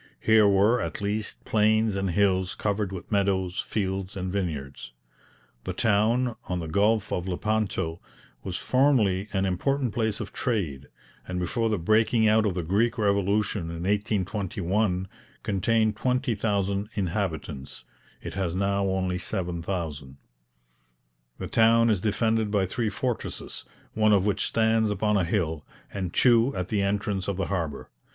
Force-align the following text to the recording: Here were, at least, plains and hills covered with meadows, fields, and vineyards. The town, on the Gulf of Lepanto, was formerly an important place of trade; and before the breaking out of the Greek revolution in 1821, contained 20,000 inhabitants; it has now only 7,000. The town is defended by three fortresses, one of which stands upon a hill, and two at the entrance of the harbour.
Here 0.19 0.47
were, 0.47 0.81
at 0.81 0.99
least, 0.99 1.45
plains 1.45 1.95
and 1.95 2.09
hills 2.09 2.55
covered 2.55 2.91
with 2.91 3.11
meadows, 3.11 3.59
fields, 3.59 4.17
and 4.17 4.31
vineyards. 4.33 4.93
The 5.63 5.73
town, 5.73 6.35
on 6.49 6.59
the 6.59 6.67
Gulf 6.67 7.13
of 7.13 7.27
Lepanto, 7.27 8.01
was 8.43 8.57
formerly 8.57 9.27
an 9.31 9.45
important 9.45 9.93
place 9.93 10.19
of 10.19 10.33
trade; 10.33 10.87
and 11.27 11.39
before 11.39 11.69
the 11.69 11.77
breaking 11.77 12.27
out 12.27 12.47
of 12.47 12.55
the 12.55 12.63
Greek 12.63 12.97
revolution 12.97 13.69
in 13.69 13.83
1821, 13.83 15.07
contained 15.43 15.95
20,000 15.95 16.89
inhabitants; 16.95 17.85
it 18.23 18.33
has 18.33 18.55
now 18.55 18.83
only 18.87 19.19
7,000. 19.19 20.17
The 21.37 21.47
town 21.47 21.91
is 21.91 22.01
defended 22.01 22.49
by 22.49 22.65
three 22.65 22.89
fortresses, 22.89 23.65
one 23.93 24.13
of 24.13 24.25
which 24.25 24.47
stands 24.47 24.89
upon 24.89 25.15
a 25.15 25.23
hill, 25.23 25.63
and 25.93 26.11
two 26.11 26.55
at 26.55 26.69
the 26.69 26.81
entrance 26.81 27.27
of 27.27 27.37
the 27.37 27.45
harbour. 27.53 27.91